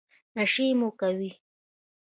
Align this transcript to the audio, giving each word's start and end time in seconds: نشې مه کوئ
نشې 0.35 0.67
مه 0.79 0.89
کوئ 0.99 1.29